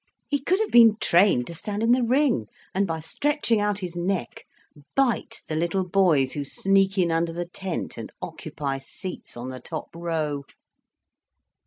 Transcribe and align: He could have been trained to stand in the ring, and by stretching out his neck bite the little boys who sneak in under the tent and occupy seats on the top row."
He 0.27 0.39
could 0.39 0.59
have 0.59 0.71
been 0.71 0.95
trained 0.99 1.45
to 1.45 1.53
stand 1.53 1.83
in 1.83 1.91
the 1.91 2.01
ring, 2.01 2.47
and 2.73 2.87
by 2.87 3.01
stretching 3.01 3.59
out 3.59 3.77
his 3.81 3.95
neck 3.95 4.45
bite 4.95 5.43
the 5.47 5.55
little 5.55 5.87
boys 5.87 6.31
who 6.33 6.43
sneak 6.43 6.97
in 6.97 7.11
under 7.11 7.31
the 7.31 7.45
tent 7.47 7.99
and 7.99 8.11
occupy 8.19 8.79
seats 8.79 9.37
on 9.37 9.49
the 9.49 9.59
top 9.59 9.89
row." 9.93 10.43